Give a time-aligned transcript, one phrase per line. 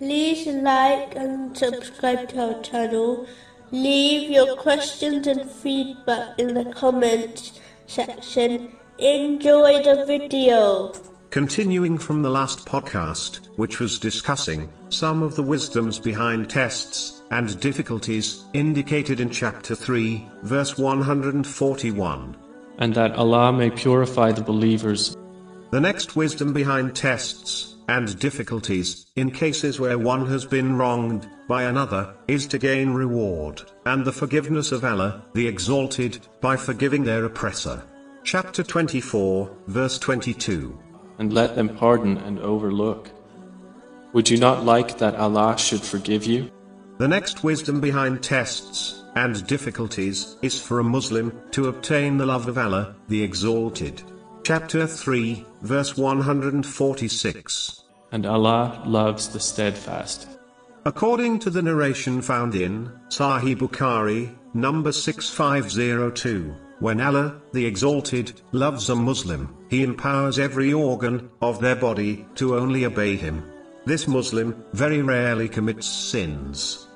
[0.00, 3.26] like and subscribe to our channel.
[3.70, 8.72] Leave your questions and feedback in the comments section.
[8.98, 10.92] Enjoy the video.
[11.30, 17.58] Continuing from the last podcast, which was discussing some of the wisdoms behind tests and
[17.60, 22.36] difficulties indicated in chapter 3, verse 141.
[22.78, 25.16] And that Allah may purify the believers.
[25.70, 31.64] The next wisdom behind tests and difficulties, in cases where one has been wronged by
[31.64, 37.24] another, is to gain reward and the forgiveness of Allah, the Exalted, by forgiving their
[37.24, 37.82] oppressor.
[38.22, 40.78] Chapter 24, verse 22.
[41.18, 43.10] And let them pardon and overlook.
[44.14, 46.50] Would you not like that Allah should forgive you?
[46.98, 52.48] The next wisdom behind tests and difficulties is for a Muslim to obtain the love
[52.48, 54.02] of Allah, the Exalted.
[54.44, 57.82] Chapter 3, verse 146.
[58.12, 60.28] And Allah loves the steadfast.
[60.84, 68.90] According to the narration found in Sahih Bukhari, number 6502, when Allah, the Exalted, loves
[68.90, 73.50] a Muslim, He empowers every organ of their body to only obey Him.
[73.86, 76.86] This Muslim very rarely commits sins.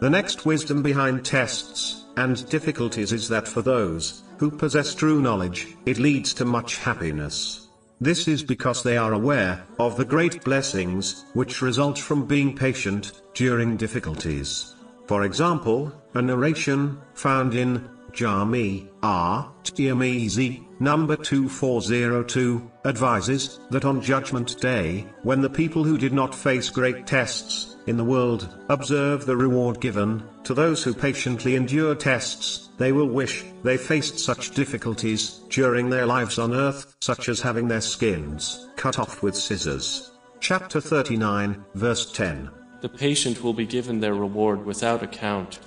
[0.00, 5.76] The next wisdom behind tests and difficulties is that for those who possess true knowledge,
[5.86, 7.68] it leads to much happiness.
[7.98, 13.22] This is because they are aware of the great blessings which result from being patient
[13.32, 14.74] during difficulties.
[15.06, 24.60] For example, a narration found in Jami At Tirmizi, number 2402, advises that on Judgment
[24.60, 29.36] Day, when the people who did not face great tests in the world observe the
[29.36, 35.40] reward given to those who patiently endure tests, they will wish they faced such difficulties
[35.48, 40.12] during their lives on earth, such as having their skins cut off with scissors.
[40.40, 42.50] Chapter 39, verse 10.
[42.80, 45.60] The patient will be given their reward without account.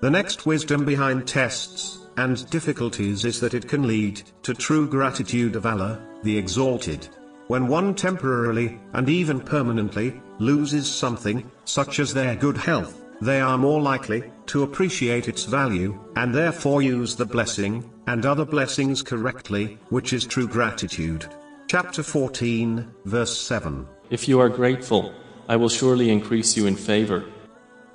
[0.00, 5.56] The next wisdom behind tests and difficulties is that it can lead to true gratitude
[5.56, 7.08] of Allah, the Exalted.
[7.48, 13.58] When one temporarily, and even permanently, loses something, such as their good health, they are
[13.58, 19.78] more likely to appreciate its value, and therefore use the blessing and other blessings correctly,
[19.88, 21.26] which is true gratitude.
[21.68, 23.86] Chapter 14, verse 7.
[24.10, 25.14] If you are grateful,
[25.48, 27.24] I will surely increase you in favor.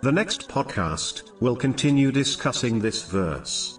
[0.01, 3.78] The next podcast will continue discussing this verse.